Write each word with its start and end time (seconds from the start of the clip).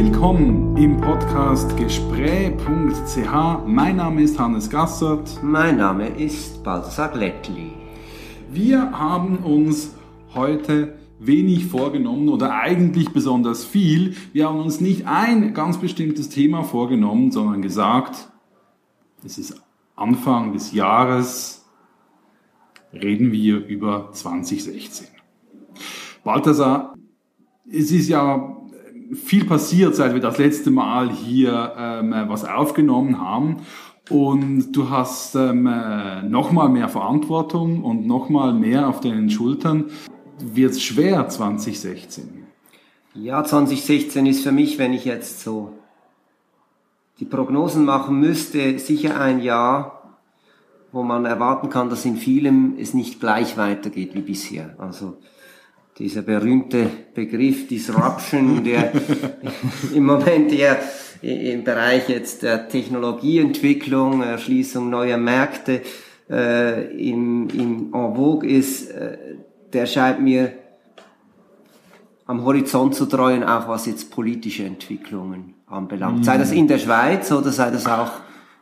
Willkommen 0.00 0.76
im 0.76 1.00
Podcast 1.00 1.76
gespräch.ch. 1.76 3.66
Mein 3.66 3.96
Name 3.96 4.22
ist 4.22 4.38
Hannes 4.38 4.70
Gassert. 4.70 5.42
Mein 5.42 5.78
Name 5.78 6.06
ist 6.06 6.62
Balthasar 6.62 7.08
Glättli. 7.08 7.72
Wir 8.48 8.92
haben 8.96 9.38
uns 9.38 9.96
heute 10.34 10.96
wenig 11.18 11.66
vorgenommen 11.66 12.28
oder 12.28 12.54
eigentlich 12.54 13.10
besonders 13.10 13.64
viel. 13.64 14.14
Wir 14.32 14.48
haben 14.48 14.60
uns 14.60 14.80
nicht 14.80 15.08
ein 15.08 15.52
ganz 15.52 15.78
bestimmtes 15.78 16.28
Thema 16.28 16.62
vorgenommen, 16.62 17.32
sondern 17.32 17.60
gesagt, 17.60 18.30
es 19.24 19.36
ist 19.36 19.60
Anfang 19.96 20.52
des 20.52 20.70
Jahres, 20.72 21.66
reden 22.92 23.32
wir 23.32 23.66
über 23.66 24.10
2016. 24.12 25.08
Balthasar, 26.22 26.94
es 27.68 27.90
ist 27.90 28.08
ja 28.08 28.58
viel 29.14 29.44
passiert, 29.44 29.94
seit 29.94 30.14
wir 30.14 30.20
das 30.20 30.38
letzte 30.38 30.70
Mal 30.70 31.10
hier 31.10 31.72
ähm, 31.76 32.14
was 32.26 32.44
aufgenommen 32.44 33.20
haben. 33.20 33.62
Und 34.10 34.72
du 34.72 34.88
hast 34.88 35.34
ähm, 35.34 35.70
nochmal 36.28 36.70
mehr 36.70 36.88
Verantwortung 36.88 37.84
und 37.84 38.06
nochmal 38.06 38.54
mehr 38.54 38.88
auf 38.88 39.00
deinen 39.00 39.28
Schultern. 39.28 39.90
Wird 40.40 40.72
es 40.72 40.82
schwer 40.82 41.28
2016? 41.28 42.46
Ja, 43.14 43.44
2016 43.44 44.26
ist 44.26 44.42
für 44.42 44.52
mich, 44.52 44.78
wenn 44.78 44.92
ich 44.92 45.04
jetzt 45.04 45.40
so 45.40 45.72
die 47.18 47.24
Prognosen 47.24 47.84
machen 47.84 48.20
müsste, 48.20 48.78
sicher 48.78 49.20
ein 49.20 49.40
Jahr, 49.40 50.16
wo 50.92 51.02
man 51.02 51.24
erwarten 51.24 51.68
kann, 51.68 51.90
dass 51.90 52.04
in 52.04 52.16
vielem 52.16 52.76
es 52.78 52.94
nicht 52.94 53.20
gleich 53.20 53.56
weitergeht 53.56 54.14
wie 54.14 54.22
bisher. 54.22 54.74
Also 54.78 55.18
dieser 55.98 56.22
berühmte 56.22 56.88
Begriff 57.14 57.66
Disruption, 57.66 58.62
der 58.62 58.92
im 59.94 60.04
Moment 60.04 60.52
eher 60.52 60.78
im 61.20 61.64
Bereich 61.64 62.08
jetzt 62.08 62.42
der 62.42 62.68
Technologieentwicklung, 62.68 64.22
Erschließung 64.22 64.88
neuer 64.88 65.16
Märkte 65.16 65.82
äh, 66.30 66.84
im, 66.96 67.48
im 67.50 67.92
en 67.92 68.14
vogue 68.14 68.48
ist, 68.48 68.90
äh, 68.90 69.18
der 69.72 69.86
scheint 69.86 70.20
mir 70.20 70.52
am 72.26 72.44
Horizont 72.44 72.94
zu 72.94 73.06
treuen, 73.06 73.42
auch 73.42 73.68
was 73.68 73.86
jetzt 73.86 74.10
politische 74.10 74.64
Entwicklungen 74.64 75.54
anbelangt. 75.66 76.18
Mhm. 76.18 76.24
Sei 76.24 76.38
das 76.38 76.52
in 76.52 76.68
der 76.68 76.78
Schweiz 76.78 77.32
oder 77.32 77.50
sei 77.50 77.70
das 77.70 77.86
auch 77.86 78.12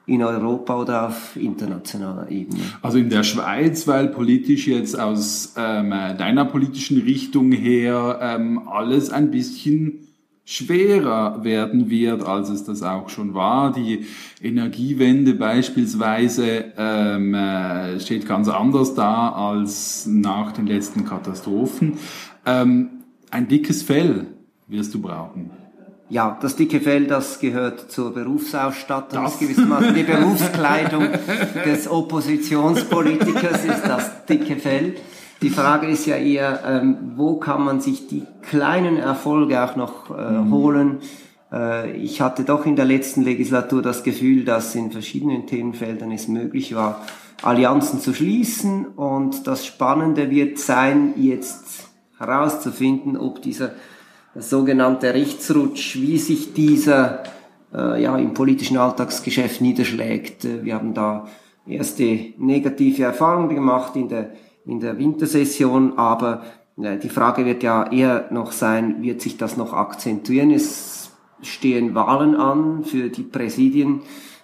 in 0.07 0.23
Europa 0.23 0.81
oder 0.81 1.09
auf 1.09 1.37
internationaler 1.37 2.31
Ebene? 2.31 2.61
Also 2.83 2.99
in 2.99 3.11
der 3.11 3.25
Schweiz, 3.25 3.87
weil 3.89 4.09
politisch 4.09 4.67
jetzt 4.69 4.99
aus 4.99 5.55
ähm, 5.57 5.91
deiner 5.91 6.45
politischen 6.45 7.01
Richtung 7.03 7.53
her 7.53 8.19
ähm, 8.23 8.69
alles 8.69 9.11
ein 9.11 9.31
bisschen 9.31 10.07
schwerer 10.49 11.43
werden 11.43 11.91
wird, 11.91 12.23
als 12.23 12.49
es 12.51 12.63
das 12.63 12.85
auch 12.85 13.09
schon 13.09 13.35
war. 13.35 13.73
Die 13.73 14.07
Energiewende 14.41 15.35
beispielsweise 15.35 16.73
ähm, 16.79 17.35
äh, 17.35 17.99
steht 17.99 18.29
ganz 18.29 18.49
anders 18.49 18.95
da 18.95 19.31
als 19.31 20.07
nach 20.07 20.53
den 20.53 20.69
letzten 20.69 21.05
Katastrophen. 21.05 21.95
Ähm, 22.47 22.91
ein 23.31 23.49
dickes 23.49 23.83
Fell 23.83 24.29
wirst 24.69 24.95
du 24.95 25.01
brauchen. 25.01 25.51
Ja, 26.09 26.39
das 26.41 26.55
dicke 26.55 26.81
Fell, 26.81 27.07
das 27.07 27.41
gehört 27.41 27.91
zur 27.91 28.15
Berufsausstattung, 28.15 29.25
das 29.25 29.41
gewissermaßen 29.41 29.93
die 29.93 30.05
Berufskleidung 30.05 31.09
des 31.65 31.91
Oppositionspolitikers, 31.91 33.65
ist 33.65 33.83
das 33.85 34.25
dicke 34.27 34.57
Fell. 34.57 34.95
Die 35.43 35.51
Frage 35.51 35.89
ist 35.89 36.07
ja 36.07 36.17
eher, 36.17 36.63
ähm, 36.65 37.13
wo 37.17 37.37
kann 37.39 37.65
man 37.65 37.81
sich 37.81 38.07
die 38.07 38.23
kleinen 38.43 38.97
Erfolge 38.97 39.63
auch 39.63 39.75
noch 39.75 40.17
äh, 40.17 40.31
mhm. 40.31 40.53
holen? 40.53 40.99
Äh, 41.53 41.93
ich 41.97 42.21
hatte 42.21 42.45
doch 42.45 42.67
in 42.67 42.77
der 42.77 42.85
letzten 42.85 43.23
Legislatur 43.23 43.83
das 43.83 44.03
Gefühl, 44.03 44.45
dass 44.45 44.75
in 44.75 44.93
verschiedenen 44.93 45.47
Themenfeldern 45.47 46.13
es 46.13 46.29
möglich 46.29 46.75
war, 46.75 47.05
Allianzen 47.43 48.01
zu 48.01 48.15
schließen. 48.15 48.87
Und 48.87 49.47
das 49.47 49.67
Spannende 49.67 50.31
wird 50.31 50.59
sein, 50.59 51.15
jetzt 51.17 51.89
herauszufinden, 52.19 53.17
ob 53.17 53.43
dieser 53.43 53.73
sogenannte 54.39 55.13
Rechtsrutsch, 55.15 55.97
wie 55.97 56.19
sich 56.19 56.53
dieser 56.53 57.23
äh, 57.75 58.03
ja, 58.03 58.17
im 58.17 58.35
politischen 58.35 58.77
Alltagsgeschäft 58.77 59.61
niederschlägt. 59.61 60.45
Äh, 60.45 60.65
wir 60.65 60.75
haben 60.75 60.95
da 60.95 61.27
erste 61.67 62.33
negative 62.39 63.05
Erfahrungen 63.05 63.55
gemacht 63.55 63.97
in 63.97 64.09
der, 64.09 64.31
in 64.65 64.81
der 64.81 64.99
Wintersession, 64.99 65.99
aber 65.99 66.43
äh, 66.81 66.99
die 66.99 67.09
Frage 67.09 67.45
wird 67.45 67.63
ja 67.63 67.91
eher 67.91 68.29
noch 68.31 68.53
sein, 68.53 69.03
wird 69.03 69.21
sich 69.21 69.37
das 69.37 69.57
noch 69.57 69.73
akzentuieren? 69.73 70.51
Es 70.51 71.11
stehen 71.43 71.95
Wahlen 71.95 72.35
an 72.35 72.85
für 72.85 73.11
die 73.11 73.23
Präsidien 73.23 74.01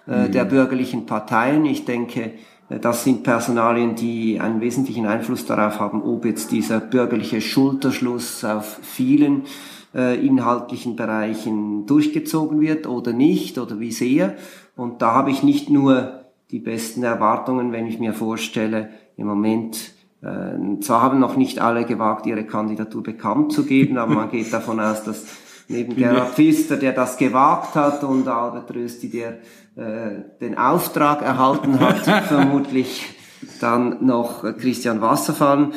äh, 0.07 0.27
mhm. 0.27 0.31
der 0.31 0.45
bürgerlichen 0.45 1.05
Parteien. 1.05 1.65
Ich 1.65 1.85
denke, 1.85 2.33
äh, 2.69 2.79
das 2.79 3.03
sind 3.03 3.23
Personalien, 3.23 3.95
die 3.95 4.39
einen 4.39 4.61
wesentlichen 4.61 5.05
Einfluss 5.05 5.45
darauf 5.45 5.79
haben, 5.79 6.01
ob 6.01 6.25
jetzt 6.25 6.51
dieser 6.51 6.79
bürgerliche 6.79 7.41
Schulterschluss 7.41 8.43
auf 8.43 8.79
vielen 8.81 9.43
inhaltlichen 9.93 10.95
Bereichen 10.95 11.85
durchgezogen 11.85 12.61
wird 12.61 12.87
oder 12.87 13.13
nicht 13.13 13.59
oder 13.59 13.79
wie 13.79 13.91
sehr. 13.91 14.35
Und 14.75 15.01
da 15.03 15.13
habe 15.13 15.29
ich 15.29 15.43
nicht 15.43 15.69
nur 15.69 16.23
die 16.49 16.59
besten 16.59 17.03
Erwartungen, 17.03 17.71
wenn 17.71 17.85
ich 17.85 17.99
mir 17.99 18.13
vorstelle, 18.13 18.89
im 19.17 19.27
Moment 19.27 19.93
äh, 20.23 20.79
zwar 20.79 21.01
haben 21.01 21.19
noch 21.19 21.35
nicht 21.35 21.59
alle 21.59 21.85
gewagt, 21.85 22.25
ihre 22.25 22.45
Kandidatur 22.45 23.03
bekannt 23.03 23.51
zu 23.51 23.65
geben, 23.65 23.97
aber 23.97 24.13
man 24.13 24.31
geht 24.31 24.53
davon 24.53 24.79
aus, 24.79 25.03
dass 25.03 25.25
neben 25.67 25.95
Gerhard 25.97 26.35
Pfister, 26.35 26.77
der 26.77 26.93
das 26.93 27.17
gewagt 27.17 27.75
hat, 27.75 28.03
und 28.03 28.27
Albert 28.27 28.73
Rösti, 28.73 29.09
der 29.09 29.39
äh, 29.75 30.21
den 30.39 30.57
Auftrag 30.57 31.21
erhalten 31.21 31.79
hat, 31.79 31.99
vermutlich 32.27 33.03
dann 33.59 34.05
noch 34.05 34.43
Christian 34.57 35.01
Wasserfallen 35.01 35.73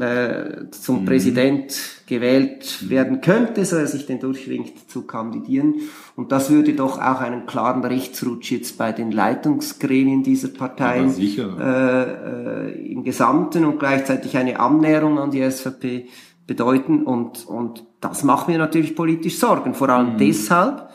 äh, 0.00 0.70
zum 0.70 1.00
mhm. 1.00 1.04
Präsident 1.04 1.74
gewählt 2.06 2.88
werden 2.88 3.20
könnte, 3.20 3.64
so 3.64 3.76
er 3.76 3.86
sich 3.86 4.06
denn 4.06 4.20
durchwinkt 4.20 4.90
zu 4.90 5.02
kandidieren. 5.02 5.74
Und 6.16 6.32
das 6.32 6.50
würde 6.50 6.74
doch 6.74 6.98
auch 6.98 7.20
einen 7.20 7.46
klaren 7.46 7.84
Rechtsrutsch 7.84 8.52
jetzt 8.52 8.78
bei 8.78 8.92
den 8.92 9.10
Leitungsgremien 9.10 10.22
dieser 10.22 10.48
Parteien 10.48 11.14
äh, 11.18 12.02
äh, 12.02 12.92
im 12.92 13.04
Gesamten 13.04 13.64
und 13.64 13.78
gleichzeitig 13.78 14.36
eine 14.36 14.60
Annäherung 14.60 15.18
an 15.18 15.30
die 15.30 15.48
SVP 15.48 16.06
bedeuten. 16.46 17.04
Und, 17.04 17.46
und 17.46 17.84
das 18.00 18.24
macht 18.24 18.48
mir 18.48 18.58
natürlich 18.58 18.94
politisch 18.94 19.38
Sorgen, 19.38 19.74
vor 19.74 19.88
allem 19.88 20.14
mhm. 20.14 20.18
deshalb, 20.18 20.88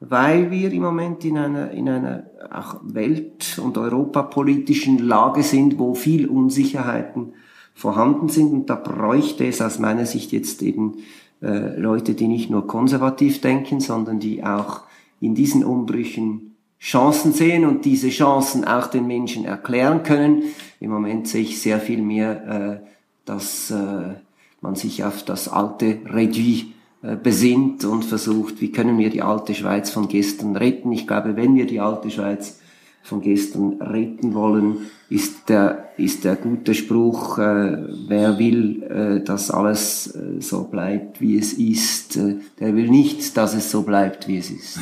weil 0.00 0.50
wir 0.50 0.72
im 0.72 0.82
Moment 0.82 1.24
in 1.24 1.38
einer, 1.38 1.70
in 1.70 1.88
einer 1.88 2.24
auch 2.50 2.80
welt- 2.82 3.58
und 3.62 3.78
europapolitischen 3.78 4.98
Lage 4.98 5.42
sind, 5.42 5.78
wo 5.78 5.94
viel 5.94 6.28
Unsicherheiten 6.28 7.34
vorhanden 7.76 8.28
sind. 8.28 8.52
Und 8.52 8.70
da 8.70 8.74
bräuchte 8.74 9.46
es 9.46 9.62
aus 9.62 9.78
meiner 9.78 10.06
Sicht 10.06 10.32
jetzt 10.32 10.62
eben 10.62 10.94
äh, 11.42 11.78
Leute, 11.78 12.14
die 12.14 12.26
nicht 12.26 12.50
nur 12.50 12.66
konservativ 12.66 13.40
denken, 13.40 13.78
sondern 13.80 14.18
die 14.18 14.42
auch 14.42 14.80
in 15.20 15.34
diesen 15.34 15.62
Umbrüchen 15.62 16.56
Chancen 16.80 17.32
sehen 17.32 17.64
und 17.64 17.84
diese 17.84 18.08
Chancen 18.08 18.64
auch 18.64 18.88
den 18.88 19.06
Menschen 19.06 19.44
erklären 19.44 20.02
können. 20.02 20.42
Im 20.80 20.90
Moment 20.90 21.28
sehe 21.28 21.42
ich 21.42 21.60
sehr 21.60 21.80
viel 21.80 22.02
mehr, 22.02 22.80
äh, 22.82 22.86
dass 23.26 23.70
äh, 23.70 24.14
man 24.60 24.74
sich 24.74 25.04
auf 25.04 25.22
das 25.22 25.48
alte 25.48 25.98
Reduit 26.06 26.66
äh, 27.02 27.16
besinnt 27.16 27.84
und 27.84 28.04
versucht, 28.04 28.60
wie 28.60 28.72
können 28.72 28.98
wir 28.98 29.10
die 29.10 29.22
alte 29.22 29.54
Schweiz 29.54 29.90
von 29.90 30.08
gestern 30.08 30.56
retten. 30.56 30.92
Ich 30.92 31.06
glaube, 31.06 31.36
wenn 31.36 31.54
wir 31.54 31.66
die 31.66 31.80
alte 31.80 32.10
Schweiz 32.10 32.60
von 33.06 33.20
gestern 33.20 33.80
retten 33.80 34.34
wollen, 34.34 34.88
ist 35.08 35.48
der, 35.48 35.90
ist 35.96 36.24
der 36.24 36.34
gute 36.34 36.74
Spruch, 36.74 37.38
äh, 37.38 37.78
wer 38.08 38.38
will, 38.38 38.82
äh, 38.82 39.24
dass 39.24 39.52
alles 39.52 40.08
äh, 40.16 40.40
so 40.40 40.64
bleibt, 40.64 41.20
wie 41.20 41.38
es 41.38 41.52
ist, 41.52 42.16
äh, 42.16 42.36
der 42.58 42.74
will 42.74 42.88
nicht, 42.88 43.36
dass 43.36 43.54
es 43.54 43.70
so 43.70 43.82
bleibt, 43.82 44.26
wie 44.26 44.38
es 44.38 44.50
ist. 44.50 44.80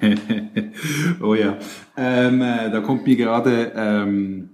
oh 1.20 1.34
ja, 1.34 1.58
ähm, 1.96 2.40
äh, 2.40 2.70
da 2.70 2.80
kommt 2.80 3.04
mir 3.06 3.16
gerade 3.16 3.72
ähm, 3.74 4.50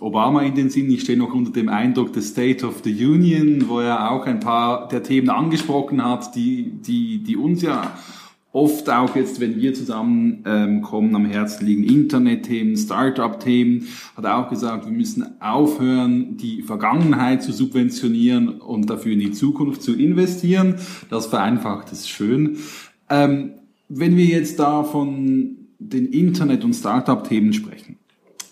Obama 0.00 0.42
in 0.42 0.56
den 0.56 0.70
Sinn. 0.70 0.90
Ich 0.90 1.02
stehe 1.02 1.18
noch 1.18 1.32
unter 1.32 1.52
dem 1.52 1.68
Eindruck 1.68 2.12
des 2.12 2.30
State 2.30 2.66
of 2.66 2.80
the 2.82 3.06
Union, 3.06 3.68
wo 3.68 3.78
er 3.78 4.10
auch 4.10 4.26
ein 4.26 4.40
paar 4.40 4.88
der 4.88 5.04
Themen 5.04 5.30
angesprochen 5.30 6.04
hat, 6.04 6.34
die, 6.34 6.72
die, 6.84 7.22
die 7.22 7.36
uns 7.36 7.62
ja 7.62 7.92
oft 8.52 8.90
auch 8.90 9.14
jetzt, 9.14 9.40
wenn 9.40 9.56
wir 9.60 9.74
zusammen 9.74 10.42
ähm, 10.44 10.82
kommen, 10.82 11.14
am 11.14 11.24
Herzen 11.24 11.66
liegen 11.66 11.84
Internetthemen, 11.84 12.76
Startup-Themen, 12.76 13.86
hat 14.16 14.26
auch 14.26 14.48
gesagt, 14.48 14.86
wir 14.86 14.92
müssen 14.92 15.40
aufhören, 15.40 16.36
die 16.36 16.62
Vergangenheit 16.62 17.42
zu 17.42 17.52
subventionieren 17.52 18.60
und 18.60 18.90
dafür 18.90 19.12
in 19.12 19.20
die 19.20 19.32
Zukunft 19.32 19.82
zu 19.82 19.94
investieren. 19.96 20.76
Das 21.10 21.26
vereinfacht 21.26 21.92
es 21.92 22.08
schön. 22.08 22.58
Ähm, 23.08 23.52
wenn 23.88 24.16
wir 24.16 24.26
jetzt 24.26 24.58
da 24.58 24.82
von 24.82 25.56
den 25.78 26.06
Internet- 26.06 26.64
und 26.64 26.74
Startup-Themen 26.74 27.52
sprechen, 27.52 27.98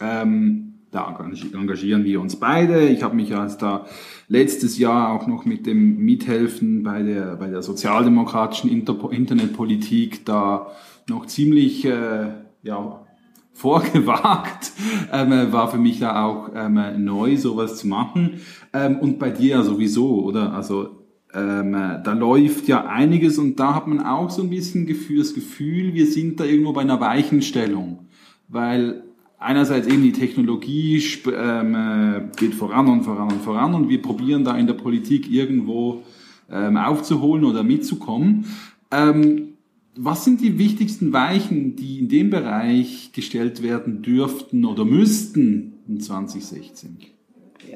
ähm, 0.01 0.68
da 0.91 1.15
engagieren 1.53 2.05
wir 2.05 2.21
uns 2.21 2.37
beide. 2.37 2.89
Ich 2.89 3.03
habe 3.03 3.15
mich 3.15 3.35
als 3.37 3.59
da 3.59 3.87
letztes 4.29 4.79
Jahr 4.79 5.13
auch 5.13 5.27
noch 5.27 5.45
mit 5.45 5.67
dem 5.67 5.99
Mithelfen 5.99 6.83
bei 6.83 7.03
der, 7.03 7.37
bei 7.37 7.49
der 7.49 7.63
sozialdemokratischen 7.63 8.71
Inter 8.71 8.97
Internetpolitik 9.11 10.25
da 10.25 10.69
noch 11.09 11.27
ziemlich 11.27 11.85
äh, 11.85 12.29
ja, 12.63 13.05
vorgewagt. 13.53 14.73
Ähm, 15.11 15.53
war 15.53 15.71
für 15.71 15.79
mich 15.79 16.01
da 16.01 16.23
auch 16.23 16.51
ähm, 16.55 16.79
neu, 17.03 17.39
sowas 17.39 17.79
zu 17.79 17.89
machen. 17.89 18.41
Ähm, 18.75 18.99
und 18.99 19.19
bei 19.19 19.31
dir 19.31 19.57
ja 19.57 19.63
sowieso, 19.63 20.23
oder? 20.23 20.53
Also 20.53 21.07
ähm, 21.33 21.73
da 21.73 22.13
läuft 22.13 22.69
ja 22.69 22.85
einiges 22.85 23.39
und 23.39 23.59
da 23.59 23.75
hat 23.75 23.87
man 23.87 24.01
auch 24.01 24.29
so 24.29 24.43
ein 24.43 24.51
bisschen 24.51 24.87
das 24.87 25.33
Gefühl, 25.33 25.95
wir 25.95 26.07
sind 26.07 26.41
da 26.41 26.45
irgendwo 26.45 26.75
bei 26.75 26.83
einer 26.83 27.01
Weichenstellung. 27.01 28.09
Weil 28.49 29.08
einerseits 29.39 29.87
eben 29.87 30.03
die 30.03 30.13
Technologie 30.13 31.03
ähm, 31.33 31.75
äh, 31.75 32.37
geht 32.37 32.55
voran 32.55 32.89
und 32.89 33.03
voran 33.03 33.33
und 33.33 33.43
voran 33.43 33.75
und 33.75 33.89
wir 33.89 34.03
probieren 34.03 34.45
da 34.45 34.57
in 34.57 34.67
der 34.67 34.75
Politik 34.75 35.31
irgendwo 35.31 36.03
ähm, 36.51 36.77
aufzuholen 36.77 37.45
oder 37.45 37.63
mitzukommen. 37.63 38.47
Ähm, 38.91 39.55
was 40.01 40.25
sind 40.25 40.41
die 40.41 40.59
wichtigsten 40.59 41.13
Weichen, 41.13 41.75
die 41.75 41.99
in 41.99 42.09
dem 42.09 42.31
Bereich 42.31 43.11
gestellt 43.13 43.63
werden 43.63 44.03
dürften 44.03 44.65
oder 44.65 44.85
müssten 44.85 45.75
in 45.89 46.01
2016? 46.01 46.99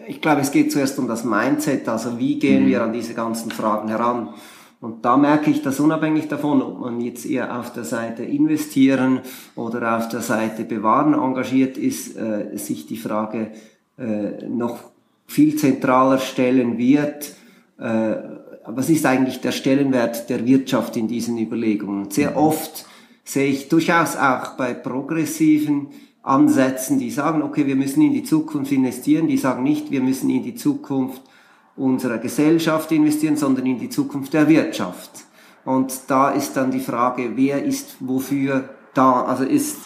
Ich 0.09 0.21
glaube, 0.21 0.41
es 0.41 0.53
geht 0.53 0.73
zuerst 0.73 0.99
um 0.99 1.09
das 1.09 1.25
Mindset, 1.25 1.89
also 1.89 2.19
wie 2.19 2.39
gehen 2.39 2.65
mhm. 2.65 2.69
wir 2.69 2.83
an 2.83 2.93
diese 2.93 3.15
ganzen 3.15 3.51
Fragen 3.51 3.89
heran. 3.89 4.31
Und 4.83 5.05
da 5.05 5.17
merke 5.17 5.49
ich, 5.49 5.63
dass 5.63 5.79
unabhängig 5.79 6.27
davon, 6.27 6.61
ob 6.61 6.81
man 6.81 7.01
jetzt 7.01 7.25
eher 7.25 7.57
auf 7.57 7.73
der 7.73 7.85
Seite 7.85 8.25
investieren 8.25 9.21
oder 9.55 9.97
auf 9.97 10.09
der 10.09 10.23
Seite 10.23 10.65
bewahren 10.65 11.15
engagiert 11.15 11.79
ist, 11.79 12.17
äh, 12.17 12.59
sich 12.59 12.89
die 12.89 12.97
Frage 12.97 13.53
äh, 13.97 14.45
noch 14.49 14.79
viel 15.29 15.55
zentraler 15.55 16.19
stellen 16.19 16.79
wird. 16.79 17.33
Äh, 17.79 18.17
was 18.67 18.91
ist 18.91 19.07
eigentlich 19.07 19.41
der 19.41 19.53
Stellenwert 19.53 20.29
der 20.29 20.45
Wirtschaft 20.45 20.97
in 20.97 21.07
diesen 21.07 21.39
Überlegungen? 21.39 22.11
Sehr 22.11 22.33
mhm. 22.33 22.39
oft 22.39 22.85
sehe 23.23 23.53
ich 23.53 23.69
durchaus 23.69 24.17
auch 24.17 24.57
bei 24.57 24.75
progressiven 24.75 25.91
Ansätzen, 26.25 26.99
die 26.99 27.13
sagen, 27.13 27.43
okay, 27.43 27.69
wir 27.69 27.77
müssen 27.77 28.03
in 28.03 28.15
die 28.15 28.25
Zukunft 28.25 28.73
investieren, 28.73 29.29
die 29.29 29.37
sagen 29.37 29.63
nicht, 29.63 29.93
wir 29.93 30.01
müssen 30.01 30.29
in 30.29 30.43
die 30.43 30.57
Zukunft 30.57 31.23
unserer 31.77 32.19
Gesellschaft 32.19 32.93
investieren, 32.93 33.37
sondern 33.37 33.67
in 33.67 33.79
die 33.79 33.89
Zukunft 33.89 34.35
der 34.35 34.49
Wirtschaft. 34.49 35.11
Und 35.65 35.93
da 36.09 36.31
ist 36.31 36.57
dann 36.57 36.71
die 36.71 36.81
Frage, 36.81 37.33
wer 37.37 37.65
ist 37.65 37.97
wofür 38.01 38.71
da? 38.95 39.23
Also 39.25 39.45
ist, 39.45 39.79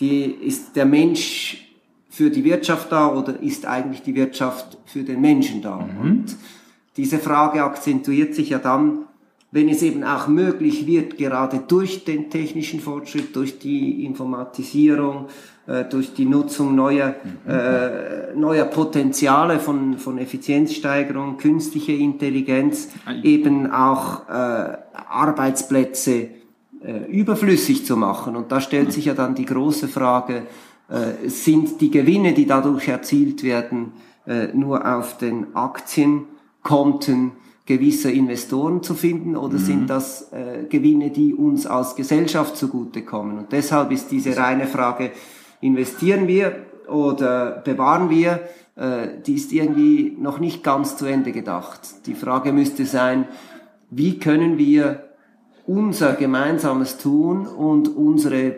die, 0.00 0.24
ist 0.24 0.76
der 0.76 0.86
Mensch 0.86 1.68
für 2.08 2.30
die 2.30 2.44
Wirtschaft 2.44 2.92
da 2.92 3.12
oder 3.12 3.40
ist 3.40 3.66
eigentlich 3.66 4.02
die 4.02 4.14
Wirtschaft 4.14 4.78
für 4.86 5.02
den 5.02 5.20
Menschen 5.20 5.60
da? 5.60 5.78
Mhm. 5.78 6.00
Und 6.00 6.36
diese 6.96 7.18
Frage 7.18 7.62
akzentuiert 7.62 8.34
sich 8.34 8.50
ja 8.50 8.58
dann, 8.58 9.07
wenn 9.50 9.68
es 9.68 9.82
eben 9.82 10.04
auch 10.04 10.28
möglich 10.28 10.86
wird, 10.86 11.16
gerade 11.16 11.60
durch 11.66 12.04
den 12.04 12.28
technischen 12.28 12.80
Fortschritt, 12.80 13.34
durch 13.34 13.58
die 13.58 14.04
Informatisierung, 14.04 15.28
äh, 15.66 15.84
durch 15.84 16.12
die 16.12 16.26
Nutzung 16.26 16.74
neuer, 16.74 17.14
äh, 17.46 18.34
neuer 18.36 18.66
Potenziale 18.66 19.58
von, 19.58 19.98
von 19.98 20.18
Effizienzsteigerung, 20.18 21.38
künstliche 21.38 21.92
Intelligenz, 21.92 22.90
eben 23.22 23.70
auch 23.70 24.28
äh, 24.28 24.76
Arbeitsplätze 25.08 26.28
äh, 26.80 27.10
überflüssig 27.10 27.86
zu 27.86 27.96
machen. 27.96 28.36
Und 28.36 28.52
da 28.52 28.60
stellt 28.60 28.92
sich 28.92 29.06
ja 29.06 29.14
dann 29.14 29.34
die 29.34 29.46
große 29.46 29.88
Frage, 29.88 30.42
äh, 30.88 31.28
sind 31.28 31.80
die 31.80 31.90
Gewinne, 31.90 32.34
die 32.34 32.46
dadurch 32.46 32.88
erzielt 32.88 33.42
werden, 33.42 33.92
äh, 34.26 34.48
nur 34.54 34.86
auf 34.86 35.16
den 35.16 35.56
Aktienkonten 35.56 37.32
gewisser 37.68 38.10
Investoren 38.10 38.82
zu 38.82 38.94
finden 38.94 39.36
oder 39.36 39.58
mhm. 39.58 39.58
sind 39.58 39.90
das 39.90 40.32
äh, 40.32 40.64
Gewinne, 40.70 41.10
die 41.10 41.34
uns 41.34 41.66
als 41.66 41.94
Gesellschaft 41.94 42.56
zugutekommen? 42.56 43.36
Und 43.36 43.52
deshalb 43.52 43.92
ist 43.92 44.10
diese 44.10 44.36
reine 44.38 44.66
Frage, 44.66 45.12
investieren 45.60 46.26
wir 46.26 46.64
oder 46.88 47.62
bewahren 47.62 48.08
wir, 48.08 48.40
äh, 48.74 49.08
die 49.26 49.34
ist 49.34 49.52
irgendwie 49.52 50.16
noch 50.18 50.38
nicht 50.38 50.64
ganz 50.64 50.96
zu 50.96 51.04
Ende 51.04 51.30
gedacht. 51.30 52.06
Die 52.06 52.14
Frage 52.14 52.54
müsste 52.54 52.86
sein, 52.86 53.26
wie 53.90 54.18
können 54.18 54.56
wir 54.56 55.04
unser 55.66 56.14
gemeinsames 56.14 56.96
Tun 56.96 57.46
und 57.46 57.94
unsere 57.94 58.46
äh, 58.46 58.56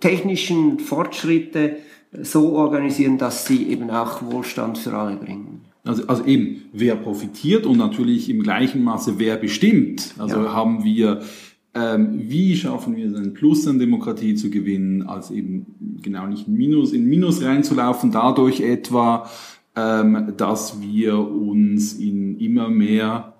technischen 0.00 0.78
Fortschritte 0.78 1.76
so 2.12 2.52
organisieren, 2.52 3.16
dass 3.16 3.46
sie 3.46 3.70
eben 3.70 3.90
auch 3.90 4.20
Wohlstand 4.30 4.76
für 4.76 4.92
alle 4.92 5.16
bringen. 5.16 5.65
Also, 5.86 6.06
also 6.06 6.24
eben, 6.24 6.62
wer 6.72 6.96
profitiert 6.96 7.66
und 7.66 7.78
natürlich 7.78 8.28
im 8.28 8.42
gleichen 8.42 8.82
Maße 8.82 9.18
wer 9.18 9.36
bestimmt. 9.36 10.14
Also 10.18 10.36
ja. 10.36 10.52
haben 10.52 10.84
wir 10.84 11.22
ähm, 11.76 12.22
wie 12.30 12.56
schaffen 12.56 12.96
wir 12.96 13.06
es, 13.06 13.14
einen 13.14 13.34
Plus 13.34 13.68
an 13.68 13.78
Demokratie 13.78 14.34
zu 14.34 14.48
gewinnen, 14.48 15.02
als 15.02 15.30
eben 15.30 15.66
genau 16.00 16.26
nicht 16.26 16.48
Minus 16.48 16.94
in 16.94 17.04
Minus 17.04 17.44
reinzulaufen, 17.44 18.10
dadurch 18.10 18.62
etwa, 18.62 19.28
ähm, 19.76 20.32
dass 20.38 20.80
wir 20.80 21.18
uns 21.18 21.92
in 21.92 22.38
immer 22.38 22.70
mehr 22.70 23.34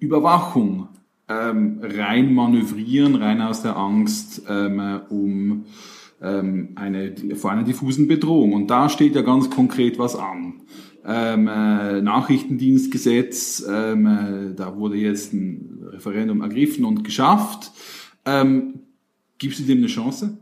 Überwachung 0.00 0.88
ähm, 1.28 1.78
rein 1.82 2.34
manövrieren, 2.34 3.14
rein 3.14 3.40
aus 3.40 3.62
der 3.62 3.76
Angst, 3.76 4.42
ähm, 4.48 5.00
um 5.08 5.64
ähm, 6.20 6.70
eine, 6.74 7.14
vor 7.36 7.52
einer 7.52 7.62
diffusen 7.62 8.08
Bedrohung. 8.08 8.54
Und 8.54 8.70
da 8.72 8.88
steht 8.88 9.14
ja 9.14 9.22
ganz 9.22 9.50
konkret 9.50 10.00
was 10.00 10.16
an 10.16 10.54
ähm, 11.06 11.48
äh, 11.48 12.00
Nachrichtendienstgesetz, 12.00 13.64
ähm, 13.68 14.06
äh, 14.06 14.54
da 14.54 14.76
wurde 14.76 14.96
jetzt 14.96 15.32
ein 15.32 15.88
Referendum 15.90 16.40
ergriffen 16.40 16.84
und 16.84 17.04
geschafft. 17.04 17.72
Ähm, 18.24 18.80
gibst 19.38 19.60
du 19.60 19.64
dem 19.64 19.78
eine 19.78 19.86
Chance? 19.86 20.38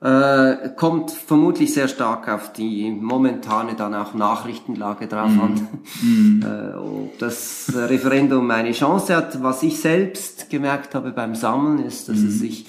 Äh, 0.00 0.70
kommt 0.76 1.10
vermutlich 1.10 1.72
sehr 1.72 1.88
stark 1.88 2.28
auf 2.28 2.52
die 2.52 2.90
momentane 2.90 3.74
dann 3.74 3.94
auch 3.94 4.12
Nachrichtenlage 4.12 5.06
drauf 5.06 5.30
mm. 5.30 5.40
an, 5.40 5.68
mm. 6.02 6.42
Äh, 6.44 6.74
ob 6.74 7.18
das 7.18 7.72
Referendum 7.74 8.50
eine 8.50 8.72
Chance 8.72 9.16
hat. 9.16 9.42
Was 9.42 9.62
ich 9.62 9.80
selbst 9.80 10.50
gemerkt 10.50 10.94
habe 10.94 11.12
beim 11.12 11.34
Sammeln 11.34 11.78
ist, 11.78 12.10
dass 12.10 12.18
mm. 12.18 12.26
es 12.26 12.38
sich 12.38 12.66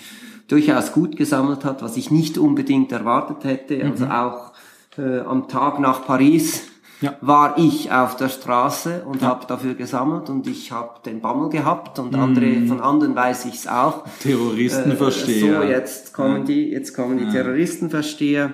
durchaus 0.47 0.93
gut 0.93 1.17
gesammelt 1.17 1.65
hat, 1.65 1.81
was 1.81 1.97
ich 1.97 2.11
nicht 2.11 2.37
unbedingt 2.37 2.91
erwartet 2.91 3.43
hätte. 3.43 3.83
Also 3.83 4.05
mhm. 4.05 4.11
auch 4.11 4.53
äh, 4.97 5.19
am 5.19 5.47
Tag 5.47 5.79
nach 5.79 6.05
Paris 6.05 6.63
ja. 7.01 7.17
war 7.21 7.57
ich 7.57 7.91
auf 7.91 8.15
der 8.15 8.29
Straße 8.29 9.03
und 9.05 9.21
ja. 9.21 9.27
habe 9.27 9.45
dafür 9.47 9.73
gesammelt 9.75 10.29
und 10.29 10.47
ich 10.47 10.71
habe 10.71 11.01
den 11.05 11.21
Bammel 11.21 11.49
gehabt 11.49 11.99
und 11.99 12.15
andere 12.15 12.45
mm. 12.45 12.67
von 12.67 12.79
anderen 12.81 13.15
weiß 13.15 13.45
ich 13.45 13.53
es 13.55 13.67
auch. 13.67 14.05
Terroristenversteher. 14.21 15.61
Äh, 15.61 15.65
so 15.65 15.71
jetzt 15.71 16.13
kommen 16.13 16.37
ja. 16.37 16.43
die 16.43 16.69
jetzt 16.69 16.95
kommen 16.95 17.17
die 17.17 17.29
Terroristenversteher 17.29 18.53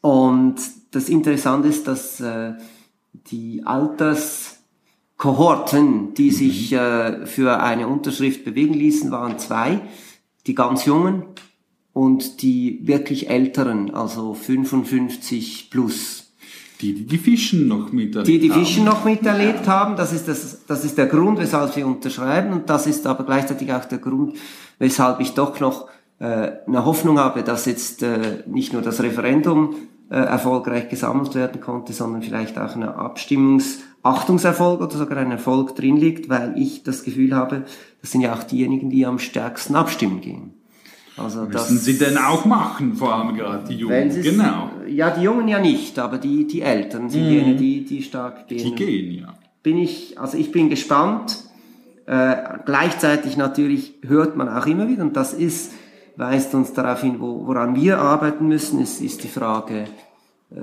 und 0.00 0.56
das 0.90 1.08
Interessante 1.08 1.68
ist, 1.68 1.86
dass 1.86 2.20
äh, 2.20 2.54
die 3.12 3.62
Alterskohorten, 3.64 6.14
die 6.14 6.30
mhm. 6.30 6.34
sich 6.34 6.72
äh, 6.72 7.26
für 7.26 7.62
eine 7.62 7.86
Unterschrift 7.88 8.44
bewegen 8.44 8.74
ließen, 8.74 9.10
waren 9.10 9.38
zwei. 9.38 9.80
Die 10.46 10.54
ganz 10.54 10.84
Jungen, 10.86 11.24
und 11.98 12.42
die 12.42 12.86
wirklich 12.86 13.28
Älteren, 13.28 13.92
also 13.92 14.32
55 14.32 15.68
plus. 15.68 16.27
Die, 16.80 16.94
die 16.94 17.06
die 17.06 17.18
Fischen 17.18 17.66
noch 17.66 17.92
miterlebt 17.92 18.28
Die 18.28 18.38
die 18.38 18.50
Fischen 18.50 18.84
noch 18.84 19.04
miterlebt 19.04 19.66
haben, 19.66 19.96
das 19.96 20.12
ist, 20.12 20.28
das, 20.28 20.64
das 20.66 20.84
ist 20.84 20.96
der 20.96 21.06
Grund, 21.06 21.38
weshalb 21.38 21.74
wir 21.74 21.86
unterschreiben 21.86 22.52
und 22.52 22.70
das 22.70 22.86
ist 22.86 23.06
aber 23.06 23.24
gleichzeitig 23.24 23.72
auch 23.72 23.84
der 23.84 23.98
Grund, 23.98 24.36
weshalb 24.78 25.20
ich 25.20 25.34
doch 25.34 25.58
noch 25.58 25.88
äh, 26.20 26.52
eine 26.66 26.84
Hoffnung 26.84 27.18
habe, 27.18 27.42
dass 27.42 27.66
jetzt 27.66 28.02
äh, 28.02 28.44
nicht 28.46 28.72
nur 28.72 28.82
das 28.82 29.02
Referendum 29.02 29.74
äh, 30.10 30.16
erfolgreich 30.16 30.88
gesammelt 30.88 31.34
werden 31.34 31.60
konnte, 31.60 31.92
sondern 31.92 32.22
vielleicht 32.22 32.58
auch 32.58 32.74
eine 32.74 32.94
Abstimmungsachtungserfolg 32.94 34.80
oder 34.80 34.96
sogar 34.96 35.18
ein 35.18 35.32
Erfolg 35.32 35.76
drin 35.76 35.96
liegt, 35.96 36.28
weil 36.28 36.54
ich 36.56 36.82
das 36.82 37.02
Gefühl 37.02 37.34
habe, 37.34 37.64
das 38.00 38.12
sind 38.12 38.20
ja 38.20 38.34
auch 38.34 38.42
diejenigen, 38.42 38.88
die 38.90 39.04
am 39.04 39.18
stärksten 39.18 39.76
abstimmen 39.76 40.20
gehen. 40.20 40.54
Also 41.18 41.40
Müssen 41.40 41.52
das, 41.52 41.68
Sie 41.84 41.98
denn 41.98 42.16
auch 42.16 42.44
machen, 42.44 42.94
vor 42.94 43.14
allem 43.14 43.36
gerade 43.36 43.66
die 43.68 43.74
Jungen? 43.74 44.22
Genau. 44.22 44.70
Ja, 44.86 45.10
die 45.10 45.22
Jungen 45.22 45.48
ja 45.48 45.58
nicht, 45.58 45.98
aber 45.98 46.18
die, 46.18 46.46
die 46.46 46.62
Älteren 46.62 47.10
sind 47.10 47.24
mhm. 47.24 47.30
jene, 47.30 47.56
die, 47.56 47.84
die 47.84 48.02
stark 48.02 48.46
gehen. 48.48 48.64
Die 48.64 48.74
gehen, 48.74 49.20
ja. 49.20 49.34
Bin 49.62 49.78
ich, 49.78 50.18
also 50.18 50.38
ich 50.38 50.52
bin 50.52 50.68
gespannt. 50.68 51.44
Äh, 52.06 52.36
gleichzeitig 52.64 53.36
natürlich 53.36 53.94
hört 54.06 54.36
man 54.36 54.48
auch 54.48 54.66
immer 54.66 54.88
wieder, 54.88 55.02
und 55.02 55.16
das 55.16 55.34
ist, 55.34 55.72
weist 56.16 56.54
uns 56.54 56.72
darauf 56.72 57.02
hin, 57.02 57.16
wo, 57.18 57.46
woran 57.46 57.76
wir 57.76 57.98
arbeiten 57.98 58.48
müssen, 58.48 58.80
ist, 58.80 59.02
ist 59.02 59.24
die 59.24 59.28
Frage, 59.28 59.86
äh, 60.50 60.56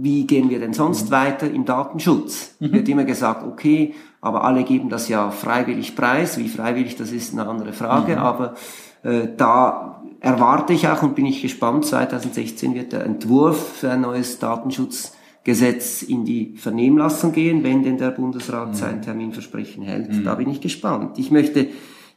wie 0.00 0.26
gehen 0.26 0.48
wir 0.48 0.60
denn 0.60 0.72
sonst 0.72 1.06
mhm. 1.06 1.10
weiter 1.10 1.50
im 1.50 1.64
Datenschutz? 1.64 2.54
Mhm. 2.60 2.72
Wird 2.72 2.88
immer 2.88 3.04
gesagt, 3.04 3.44
okay, 3.44 3.94
aber 4.20 4.44
alle 4.44 4.64
geben 4.64 4.88
das 4.88 5.08
ja 5.08 5.30
freiwillig 5.30 5.94
preis. 5.94 6.38
Wie 6.38 6.48
freiwillig 6.48 6.96
das 6.96 7.12
ist, 7.12 7.32
eine 7.32 7.46
andere 7.46 7.72
Frage. 7.72 8.12
Mhm. 8.12 8.18
Aber 8.18 8.54
äh, 9.02 9.28
da 9.36 10.02
erwarte 10.20 10.72
ich 10.72 10.88
auch 10.88 11.02
und 11.02 11.14
bin 11.14 11.26
ich 11.26 11.42
gespannt, 11.42 11.84
2016 11.84 12.74
wird 12.74 12.92
der 12.92 13.04
Entwurf 13.04 13.76
für 13.78 13.90
ein 13.90 14.00
neues 14.00 14.38
Datenschutzgesetz 14.40 16.02
in 16.02 16.24
die 16.24 16.56
Vernehmlassung 16.56 17.32
gehen, 17.32 17.62
wenn 17.62 17.84
denn 17.84 17.98
der 17.98 18.10
Bundesrat 18.10 18.70
mhm. 18.70 18.74
sein 18.74 19.02
Terminversprechen 19.02 19.84
hält. 19.84 20.12
Mhm. 20.12 20.24
Da 20.24 20.34
bin 20.34 20.50
ich 20.50 20.60
gespannt. 20.60 21.18
Ich 21.18 21.30
möchte 21.30 21.68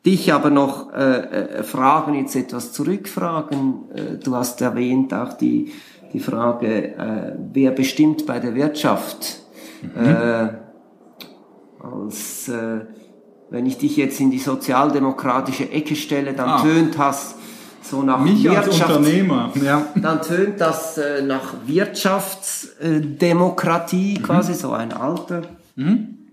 dich 0.03 0.33
aber 0.33 0.49
noch 0.49 0.91
äh, 0.93 1.59
äh, 1.59 1.63
fragen, 1.63 2.15
jetzt 2.15 2.35
etwas 2.35 2.73
zurückfragen. 2.73 3.91
Äh, 3.93 4.17
du 4.17 4.35
hast 4.35 4.59
erwähnt 4.61 5.13
auch 5.13 5.33
die, 5.33 5.71
die 6.13 6.19
Frage, 6.19 6.95
äh, 6.95 7.35
wer 7.53 7.69
bestimmt 7.69 8.25
bei 8.25 8.39
der 8.39 8.55
Wirtschaft? 8.55 9.41
Mhm. 9.83 10.03
Äh, 10.03 10.49
als 11.83 12.49
äh, 12.49 12.81
wenn 13.51 13.65
ich 13.65 13.77
dich 13.77 13.95
jetzt 13.97 14.19
in 14.19 14.31
die 14.31 14.39
sozialdemokratische 14.39 15.71
Ecke 15.71 15.95
stelle, 15.95 16.33
dann 16.33 16.49
ah. 16.49 16.61
tönt 16.61 16.97
das 16.97 17.35
so 17.81 18.01
nach 18.01 18.21
Mich 18.21 18.43
Wirtschaft, 18.43 18.67
als 18.67 18.81
Unternehmer, 18.97 19.51
ja. 19.61 19.85
Dann 20.01 20.21
tönt 20.21 20.61
das 20.61 20.97
äh, 20.97 21.21
nach 21.21 21.53
Wirtschaftsdemokratie, 21.65 24.17
mhm. 24.17 24.23
quasi 24.23 24.53
so 24.53 24.71
ein 24.71 24.93
alter 24.93 25.41
mhm. 25.75 26.29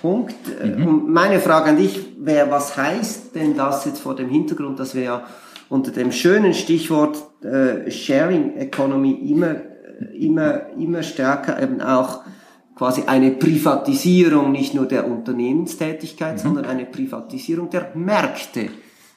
Punkt. 0.00 0.34
Äh, 0.62 0.68
mhm. 0.68 0.86
Und 0.86 1.12
meine 1.12 1.40
Frage 1.40 1.68
an 1.70 1.76
dich 1.76 2.06
wäre, 2.18 2.50
was 2.50 2.74
heißt 2.76 3.34
denn 3.34 3.56
das 3.56 3.84
jetzt 3.84 4.00
vor 4.00 4.14
dem 4.16 4.30
Hintergrund, 4.30 4.78
dass 4.78 4.94
wir 4.94 5.02
ja 5.02 5.24
unter 5.68 5.90
dem 5.90 6.12
schönen 6.12 6.54
Stichwort 6.54 7.18
äh, 7.42 7.90
Sharing 7.90 8.56
Economy 8.56 9.12
immer, 9.30 9.56
immer, 10.18 10.68
immer 10.78 11.02
stärker 11.02 11.60
eben 11.60 11.82
auch 11.82 12.20
quasi 12.76 13.02
eine 13.06 13.32
Privatisierung 13.32 14.52
nicht 14.52 14.74
nur 14.74 14.86
der 14.86 15.10
Unternehmenstätigkeit, 15.10 16.34
mhm. 16.34 16.38
sondern 16.38 16.64
eine 16.66 16.84
Privatisierung 16.84 17.70
der 17.70 17.92
Märkte 17.94 18.68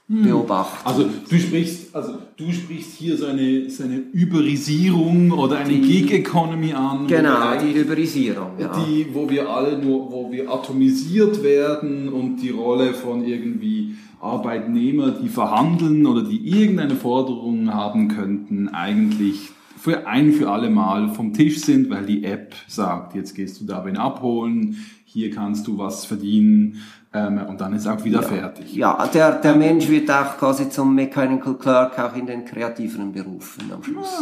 hm. 0.07 0.23
beobachten. 0.23 0.87
Also 0.87 1.05
du 1.29 1.37
sprichst, 1.37 1.95
also 1.95 2.13
du 2.35 2.51
sprichst 2.51 2.93
hier 2.93 3.15
so 3.15 3.27
eine, 3.27 3.69
so 3.69 3.83
eine 3.83 3.97
Überisierung 3.97 5.31
oder 5.31 5.57
eine 5.59 5.73
Gig 5.73 6.11
Economy 6.11 6.73
an. 6.73 7.05
Genau, 7.05 7.59
die 7.61 7.73
Überisierung. 7.73 8.53
Ja. 8.57 8.71
Die, 8.75 9.07
wo 9.13 9.29
wir 9.29 9.47
alle 9.47 9.77
nur, 9.77 10.11
wo 10.11 10.31
wir 10.31 10.49
atomisiert 10.49 11.43
werden 11.43 12.09
und 12.09 12.37
die 12.37 12.49
Rolle 12.49 12.93
von 12.93 13.23
irgendwie 13.23 13.95
Arbeitnehmer, 14.19 15.11
die 15.11 15.29
verhandeln 15.29 16.05
oder 16.07 16.23
die 16.23 16.47
irgendeine 16.47 16.95
Forderung 16.95 17.71
haben 17.73 18.07
könnten, 18.07 18.69
eigentlich 18.69 19.51
für 19.79 20.07
ein 20.07 20.33
für 20.33 20.49
alle 20.49 20.69
Mal 20.69 21.09
vom 21.09 21.33
Tisch 21.33 21.61
sind, 21.61 21.89
weil 21.89 22.05
die 22.05 22.25
App 22.25 22.53
sagt, 22.67 23.15
jetzt 23.15 23.33
gehst 23.33 23.61
du 23.61 23.65
da 23.65 23.85
wen 23.85 23.95
abholen, 23.95 24.85
hier 25.05 25.31
kannst 25.31 25.67
du 25.67 25.77
was 25.77 26.05
verdienen 26.05 26.81
ähm, 27.13 27.39
und 27.47 27.61
dann 27.61 27.73
ist 27.73 27.87
auch 27.87 28.03
wieder 28.03 28.21
ja. 28.21 28.27
fertig. 28.27 28.75
Ja, 28.75 29.07
der, 29.07 29.39
der 29.39 29.55
Mensch 29.55 29.87
wird 29.87 30.11
auch 30.11 30.37
quasi 30.37 30.69
zum 30.69 30.95
Mechanical 30.95 31.55
Clerk 31.55 31.97
auch 31.97 32.15
in 32.15 32.27
den 32.27 32.43
kreativeren 32.43 33.13
Berufen 33.13 33.71
am 33.71 33.81
Schluss. 33.81 34.21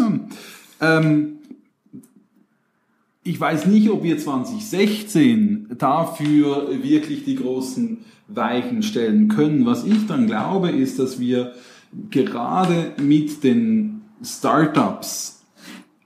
Ja, 0.80 1.00
ähm, 1.00 1.40
ich 3.24 3.40
weiß 3.40 3.66
nicht, 3.66 3.90
ob 3.90 4.04
wir 4.04 4.18
2016 4.18 5.76
dafür 5.78 6.70
wirklich 6.82 7.26
die 7.26 7.36
großen 7.36 8.06
Weichen 8.28 8.84
stellen 8.84 9.28
können. 9.28 9.66
Was 9.66 9.84
ich 9.84 10.06
dann 10.08 10.28
glaube, 10.28 10.70
ist, 10.70 11.00
dass 11.00 11.20
wir 11.20 11.54
gerade 12.12 12.94
mit 13.02 13.44
den 13.44 14.02
Startups 14.24 15.37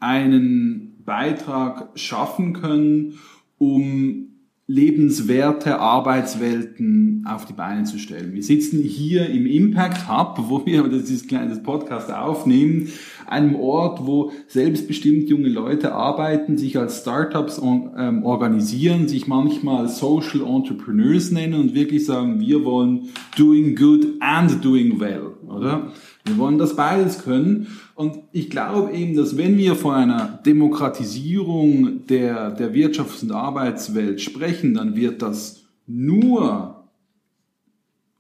einen 0.02 1.02
Beitrag 1.06 1.90
schaffen 1.96 2.54
können, 2.54 3.20
um 3.58 4.28
lebenswerte 4.72 5.80
Arbeitswelten 5.80 7.26
auf 7.28 7.46
die 7.46 7.52
Beine 7.52 7.84
zu 7.84 8.00
stellen. 8.00 8.34
Wir 8.34 8.42
sitzen 8.42 8.82
hier 8.82 9.30
im 9.30 9.46
Impact 9.46 10.08
Hub, 10.08 10.38
wo 10.48 10.66
wir 10.66 10.84
dieses 10.88 11.28
kleine 11.28 11.58
Podcast 11.58 12.12
aufnehmen, 12.12 12.88
einem 13.28 13.56
Ort, 13.56 14.06
wo 14.06 14.32
selbstbestimmt 14.48 15.30
junge 15.30 15.50
Leute 15.50 15.94
arbeiten, 15.94 16.58
sich 16.58 16.78
als 16.78 17.02
Startups 17.02 17.62
ähm, 17.62 18.24
organisieren, 18.24 19.10
sich 19.10 19.28
manchmal 19.28 19.90
Social 19.90 20.42
Entrepreneurs 20.42 21.32
nennen 21.32 21.56
und 21.56 21.76
wirklich 21.76 22.06
sagen, 22.06 22.40
wir 22.40 22.64
wollen 22.64 23.10
doing 23.38 23.76
good 23.76 24.08
and 24.22 24.64
doing 24.64 25.02
well, 25.02 25.34
oder? 25.48 25.92
Wir 26.24 26.38
wollen 26.38 26.58
das 26.58 26.76
beides 26.76 27.24
können. 27.24 27.68
Und 28.02 28.18
ich 28.32 28.50
glaube 28.50 28.94
eben, 28.94 29.16
dass 29.16 29.38
wenn 29.38 29.60
wir 29.60 29.76
von 29.76 29.94
einer 29.94 30.40
Demokratisierung 30.44 32.08
der, 32.08 32.50
der 32.50 32.74
Wirtschafts- 32.74 33.22
und 33.22 33.32
Arbeitswelt 33.32 34.22
sprechen, 34.22 34.74
dann 34.74 34.96
wird 34.96 35.22
das 35.22 35.66
nur 35.86 36.84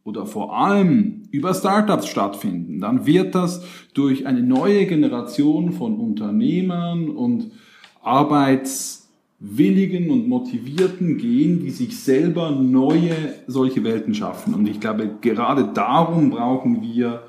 oder 0.04 0.28
vor 0.28 0.56
allem 0.56 1.24
über 1.32 1.56
Startups 1.56 2.08
stattfinden. 2.08 2.80
Dann 2.80 3.08
wird 3.08 3.34
das 3.34 3.66
durch 3.96 4.28
eine 4.28 4.44
neue 4.44 4.86
Generation 4.86 5.72
von 5.72 5.96
Unternehmern 5.96 7.10
und 7.10 7.50
Arbeitswilligen 8.04 10.12
und 10.12 10.28
Motivierten 10.28 11.18
gehen, 11.18 11.60
die 11.60 11.72
sich 11.72 12.00
selber 12.00 12.52
neue 12.52 13.16
solche 13.48 13.84
Welten 13.84 14.14
schaffen. 14.14 14.54
Und 14.54 14.68
ich 14.68 14.80
glaube, 14.80 15.10
gerade 15.22 15.72
darum 15.74 16.30
brauchen 16.30 16.84
wir 16.84 17.24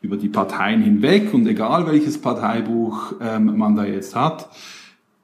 über 0.00 0.16
die 0.16 0.28
Parteien 0.28 0.82
hinweg 0.82 1.34
und 1.34 1.46
egal 1.46 1.86
welches 1.86 2.18
Parteibuch 2.18 3.14
ähm, 3.20 3.56
man 3.56 3.76
da 3.76 3.84
jetzt 3.84 4.14
hat, 4.14 4.48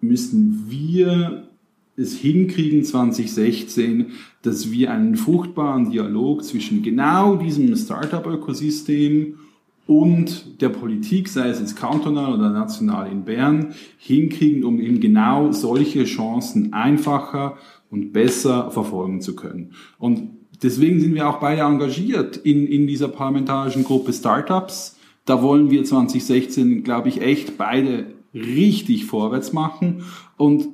müssen 0.00 0.66
wir 0.69 1.49
es 1.97 2.16
hinkriegen 2.16 2.85
2016, 2.85 4.12
dass 4.43 4.71
wir 4.71 4.90
einen 4.90 5.16
fruchtbaren 5.16 5.90
Dialog 5.90 6.45
zwischen 6.45 6.83
genau 6.83 7.37
diesem 7.37 7.75
Startup-Ökosystem 7.76 9.38
und 9.87 10.61
der 10.61 10.71
Politik, 10.71 11.28
sei 11.28 11.49
es 11.49 11.61
jetzt 11.61 11.76
kantonal 11.76 12.33
oder 12.33 12.50
national 12.50 13.11
in 13.11 13.25
Bern, 13.25 13.75
hinkriegen, 13.99 14.64
um 14.64 14.81
eben 14.81 15.00
genau 15.00 15.52
solche 15.52 16.04
Chancen 16.04 16.73
einfacher 16.73 17.59
und 17.90 18.12
besser 18.12 18.71
verfolgen 18.71 19.21
zu 19.21 19.37
können. 19.37 19.73
Und 19.99 20.31
deswegen 20.64 21.00
sind 21.00 21.14
wir 21.14 21.28
auch 21.28 21.38
beide 21.38 21.62
engagiert 21.62 22.37
in, 22.38 22.66
in 22.66 22.87
dieser 22.87 23.09
parlamentarischen 23.09 23.85
Gruppe 23.85 24.12
Startups. 24.12 24.97
Da 25.25 25.42
wollen 25.42 25.71
wir 25.71 25.85
2016, 25.85 26.83
glaube 26.83 27.09
ich, 27.09 27.21
echt 27.21 27.56
beide 27.56 28.06
richtig 28.35 29.04
vorwärts 29.04 29.52
machen. 29.52 30.04
Und 30.37 30.68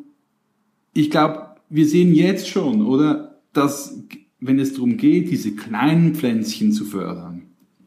ich 0.94 1.10
glaube, 1.10 1.56
wir 1.68 1.86
sehen 1.86 2.14
jetzt 2.14 2.48
schon, 2.48 2.86
oder, 2.86 3.40
dass 3.52 4.02
wenn 4.40 4.58
es 4.58 4.72
darum 4.72 4.96
geht, 4.96 5.30
diese 5.30 5.54
kleinen 5.54 6.14
Pflänzchen 6.14 6.72
zu 6.72 6.84
fördern, 6.84 7.42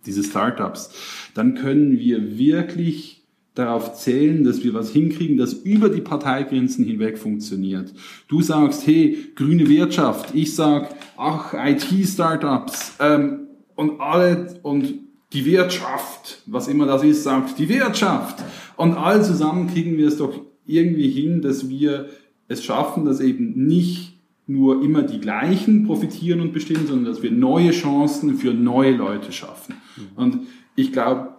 diese 0.06 0.24
Startups, 0.24 0.92
dann 1.34 1.56
können 1.56 2.00
wir 2.00 2.38
wirklich 2.38 3.13
darauf 3.56 3.94
zählen, 3.94 4.44
dass 4.44 4.64
wir 4.64 4.74
was 4.74 4.92
hinkriegen, 4.92 5.38
das 5.38 5.54
über 5.54 5.90
die 5.90 6.02
Parteigrenzen 6.02 6.86
hinweg 6.86 7.18
funktioniert. 7.18 7.94
Du 8.28 8.42
sagst, 8.42 8.88
hey, 8.88 9.18
grüne 9.36 9.70
Wirtschaft, 9.70 10.34
ich 10.34 10.56
sag, 10.56 10.96
ach, 11.18 11.54
IT-Startups 11.54 12.96
ähm, 13.00 13.48
und 13.76 14.00
alle 14.02 14.60
und 14.64 14.96
die 15.34 15.46
Wirtschaft, 15.46 16.42
was 16.46 16.68
immer 16.68 16.86
das 16.86 17.04
ist, 17.04 17.24
sagt 17.24 17.58
die 17.60 17.70
Wirtschaft. 17.70 18.44
Und 18.76 18.94
all 18.94 19.24
zusammen 19.24 19.68
kriegen 19.68 19.98
wir 19.98 20.08
es 20.08 20.18
doch 20.18 20.42
irgendwie 20.66 21.10
hin, 21.10 21.42
dass 21.42 21.70
wir 21.70 22.10
es 22.48 22.64
schaffen, 22.64 23.06
dass 23.06 23.20
eben 23.20 23.66
nicht 23.66 24.14
nur 24.46 24.84
immer 24.84 25.04
die 25.04 25.20
gleichen 25.20 25.86
profitieren 25.86 26.42
und 26.42 26.54
bestehen, 26.54 26.86
sondern 26.88 27.06
dass 27.06 27.24
wir 27.24 27.32
neue 27.32 27.72
Chancen 27.72 28.36
für 28.36 28.54
neue 28.54 28.92
Leute 28.92 29.32
schaffen. 29.32 29.76
Mhm. 29.96 30.04
Und 30.16 30.40
ich 30.76 30.92
glaube, 30.92 31.30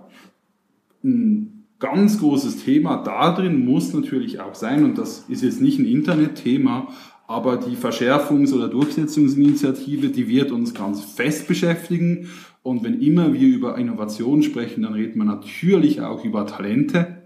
ganz 1.85 2.19
großes 2.19 2.65
Thema 2.65 2.97
da 2.97 3.33
drin 3.33 3.65
muss 3.65 3.93
natürlich 3.93 4.41
auch 4.41 4.55
sein, 4.55 4.85
und 4.85 4.97
das 4.97 5.27
ist 5.29 5.43
jetzt 5.43 5.61
nicht 5.61 5.79
ein 5.79 5.85
Internetthema, 5.85 6.89
aber 7.27 7.59
die 7.59 7.77
Verschärfungs- 7.77 8.55
oder 8.55 8.69
Durchsetzungsinitiative, 8.69 10.09
die 10.09 10.29
wird 10.29 10.51
uns 10.51 10.75
ganz 10.75 11.03
fest 11.03 11.47
beschäftigen. 11.47 12.29
Und 12.63 12.83
wenn 12.85 13.01
immer 13.01 13.33
wir 13.35 13.49
über 13.49 13.77
Innovation 13.77 14.43
sprechen, 14.43 14.83
dann 14.83 14.95
reden 14.95 15.19
wir 15.19 15.25
natürlich 15.25 16.01
auch 16.01 16.25
über 16.25 16.47
Talente. 16.47 17.23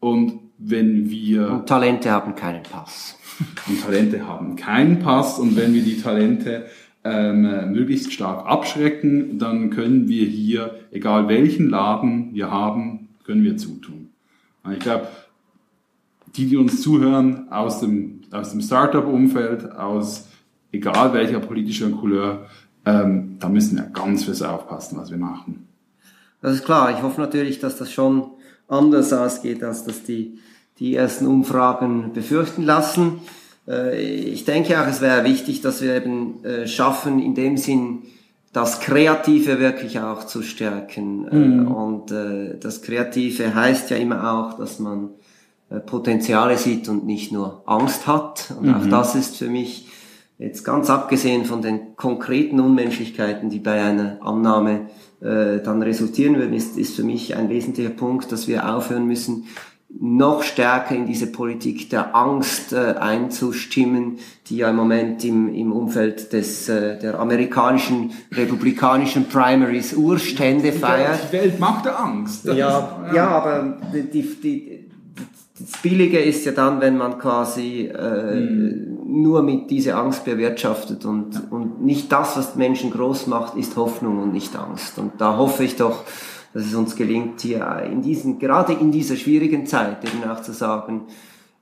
Und 0.00 0.40
wenn 0.58 1.10
wir... 1.10 1.48
Und 1.50 1.68
Talente 1.68 2.10
haben 2.10 2.34
keinen 2.34 2.64
Pass. 2.64 3.16
Und 3.68 3.80
Talente 3.80 4.26
haben 4.26 4.56
keinen 4.56 4.98
Pass. 4.98 5.38
Und 5.38 5.56
wenn 5.56 5.74
wir 5.74 5.82
die 5.82 6.00
Talente 6.00 6.66
ähm, 7.04 7.72
möglichst 7.72 8.12
stark 8.12 8.46
abschrecken, 8.46 9.38
dann 9.38 9.70
können 9.70 10.08
wir 10.08 10.26
hier, 10.26 10.74
egal 10.90 11.28
welchen 11.28 11.70
Laden 11.70 12.34
wir 12.34 12.50
haben, 12.50 12.97
können 13.28 13.44
wir 13.44 13.58
zutun. 13.58 14.08
Ich 14.72 14.78
glaube, 14.78 15.06
die, 16.34 16.46
die 16.46 16.56
uns 16.56 16.80
zuhören 16.80 17.52
aus 17.52 17.80
dem, 17.80 18.22
aus 18.30 18.52
dem 18.52 18.62
Startup-Umfeld, 18.62 19.70
aus 19.72 20.28
egal 20.72 21.12
welcher 21.12 21.38
politischer 21.38 21.90
Couleur, 21.90 22.46
ähm, 22.86 23.36
da 23.38 23.50
müssen 23.50 23.76
wir 23.76 23.84
ganz 23.84 24.24
fest 24.24 24.42
aufpassen, 24.42 24.96
was 24.96 25.10
wir 25.10 25.18
machen. 25.18 25.68
Das 26.40 26.54
ist 26.54 26.64
klar. 26.64 26.90
Ich 26.96 27.02
hoffe 27.02 27.20
natürlich, 27.20 27.58
dass 27.58 27.76
das 27.76 27.92
schon 27.92 28.30
anders 28.66 29.12
ausgeht, 29.12 29.62
als 29.62 29.84
dass 29.84 30.04
die, 30.04 30.38
die 30.78 30.94
ersten 30.94 31.26
Umfragen 31.26 32.14
befürchten 32.14 32.62
lassen. 32.62 33.20
Äh, 33.66 34.00
ich 34.00 34.46
denke 34.46 34.80
auch, 34.80 34.86
es 34.86 35.02
wäre 35.02 35.24
wichtig, 35.24 35.60
dass 35.60 35.82
wir 35.82 35.94
eben 35.96 36.42
äh, 36.44 36.66
schaffen, 36.66 37.20
in 37.20 37.34
dem 37.34 37.58
Sinn, 37.58 38.04
das 38.58 38.80
Kreative 38.80 39.60
wirklich 39.60 40.00
auch 40.00 40.24
zu 40.24 40.42
stärken. 40.42 41.60
Mhm. 41.60 41.68
Und 41.68 42.10
äh, 42.10 42.58
das 42.58 42.82
Kreative 42.82 43.54
heißt 43.54 43.90
ja 43.90 43.96
immer 43.96 44.32
auch, 44.32 44.58
dass 44.58 44.80
man 44.80 45.10
äh, 45.70 45.78
Potenziale 45.78 46.58
sieht 46.58 46.88
und 46.88 47.06
nicht 47.06 47.30
nur 47.30 47.62
Angst 47.66 48.08
hat. 48.08 48.52
Und 48.58 48.66
mhm. 48.66 48.74
auch 48.74 48.86
das 48.86 49.14
ist 49.14 49.36
für 49.36 49.48
mich 49.48 49.86
jetzt 50.38 50.64
ganz 50.64 50.90
abgesehen 50.90 51.44
von 51.44 51.62
den 51.62 51.94
konkreten 51.94 52.58
Unmenschlichkeiten, 52.58 53.48
die 53.48 53.60
bei 53.60 53.80
einer 53.80 54.18
Annahme 54.22 54.88
äh, 55.20 55.60
dann 55.60 55.80
resultieren 55.82 56.36
würden, 56.36 56.52
ist, 56.52 56.76
ist 56.76 56.96
für 56.96 57.04
mich 57.04 57.36
ein 57.36 57.50
wesentlicher 57.50 57.90
Punkt, 57.90 58.32
dass 58.32 58.48
wir 58.48 58.74
aufhören 58.74 59.06
müssen, 59.06 59.44
noch 59.90 60.42
stärker 60.42 60.94
in 60.94 61.06
diese 61.06 61.26
Politik 61.26 61.88
der 61.88 62.14
Angst 62.14 62.72
äh, 62.72 62.94
einzustimmen, 62.98 64.18
die 64.46 64.58
ja 64.58 64.70
im 64.70 64.76
Moment 64.76 65.24
im, 65.24 65.52
im 65.52 65.72
Umfeld 65.72 66.32
des, 66.32 66.68
äh, 66.68 66.98
der 66.98 67.18
amerikanischen 67.18 68.12
republikanischen 68.32 69.28
Primaries 69.28 69.94
Urstände 69.94 70.72
feiert. 70.72 71.20
Die 71.28 71.32
Welt 71.32 71.58
macht 71.58 71.86
Angst. 71.86 72.44
Ja, 72.44 72.54
ja, 72.54 73.10
ja, 73.14 73.28
aber 73.28 73.78
die, 73.92 74.22
die, 74.22 74.90
das 75.58 75.80
Billige 75.82 76.18
ist 76.18 76.44
ja 76.44 76.52
dann, 76.52 76.80
wenn 76.80 76.96
man 76.96 77.18
quasi 77.18 77.86
äh, 77.86 78.40
mhm. 78.40 78.97
Nur 79.08 79.42
mit 79.42 79.70
dieser 79.70 79.96
Angst 79.96 80.24
bewirtschaftet 80.26 81.06
und, 81.06 81.50
und 81.50 81.82
nicht 81.82 82.12
das, 82.12 82.36
was 82.36 82.56
Menschen 82.56 82.90
groß 82.90 83.26
macht, 83.26 83.56
ist 83.56 83.74
Hoffnung 83.76 84.22
und 84.22 84.32
nicht 84.32 84.54
Angst. 84.54 84.98
Und 84.98 85.12
da 85.18 85.38
hoffe 85.38 85.64
ich 85.64 85.76
doch, 85.76 86.04
dass 86.52 86.66
es 86.66 86.74
uns 86.74 86.94
gelingt, 86.94 87.40
hier 87.40 87.66
in 87.90 88.02
diesen, 88.02 88.38
gerade 88.38 88.74
in 88.74 88.92
dieser 88.92 89.16
schwierigen 89.16 89.66
Zeit 89.66 90.04
eben 90.04 90.30
auch 90.30 90.42
zu 90.42 90.52
sagen, 90.52 91.06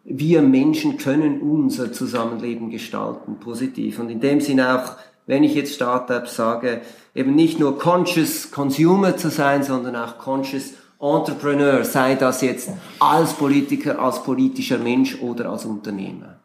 wir 0.04 0.42
Menschen 0.42 0.98
können 0.98 1.40
unser 1.40 1.92
Zusammenleben 1.92 2.70
gestalten, 2.70 3.36
positiv. 3.38 4.00
Und 4.00 4.10
in 4.10 4.20
dem 4.20 4.40
Sinne 4.40 4.80
auch, 4.80 4.92
wenn 5.26 5.44
ich 5.44 5.54
jetzt 5.54 5.74
Startups 5.74 6.34
sage, 6.34 6.80
eben 7.14 7.34
nicht 7.34 7.60
nur 7.60 7.78
conscious 7.78 8.50
Consumer 8.50 9.16
zu 9.16 9.30
sein, 9.30 9.62
sondern 9.62 9.94
auch 9.94 10.18
conscious 10.18 10.74
Entrepreneur, 11.00 11.84
sei 11.84 12.14
das 12.14 12.40
jetzt 12.40 12.70
als 12.98 13.34
Politiker, 13.34 14.00
als 14.00 14.22
politischer 14.22 14.78
Mensch 14.78 15.20
oder 15.20 15.50
als 15.50 15.64
Unternehmer. 15.64 16.40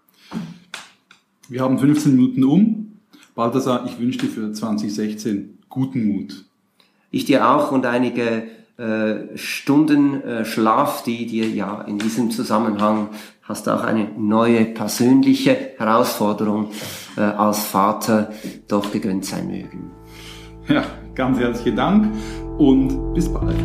Wir 1.52 1.64
haben 1.64 1.78
15 1.78 2.16
Minuten 2.16 2.46
um. 2.46 3.00
Balthasar, 3.36 3.86
ich 3.86 4.00
wünsche 4.00 4.20
dir 4.20 4.30
für 4.30 4.54
2016 4.54 5.58
guten 5.68 6.06
Mut. 6.08 6.46
Ich 7.10 7.26
dir 7.26 7.46
auch 7.46 7.74
und 7.74 7.86
einige 7.86 8.44
äh, 8.78 9.38
Stunden 9.38 10.22
äh, 10.22 10.46
Schlaf, 10.46 11.04
die 11.04 11.26
dir 11.26 11.50
ja 11.50 11.82
in 11.82 12.00
diesem 12.00 12.32
Zusammenhang 12.32 13.10
hast 13.42 13.68
auch 13.68 13.84
eine 13.84 14.08
neue 14.18 14.64
persönliche 14.64 15.74
Herausforderung 15.78 16.70
äh, 17.18 17.20
als 17.20 17.66
Vater 17.66 18.32
doch 18.70 18.90
gegönnt 18.94 19.26
sein 19.26 19.48
mögen. 19.48 19.92
Ja, 20.70 20.86
ganz 21.16 21.38
herzlichen 21.38 21.76
Dank 21.76 22.16
und 22.60 23.14
bis 23.14 23.28
bald. 23.28 23.58